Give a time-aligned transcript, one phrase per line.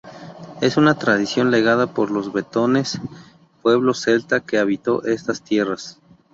[0.61, 2.99] Es una tradición legada por los vetones,
[3.61, 5.99] pueblo celta que habitó estas tierras.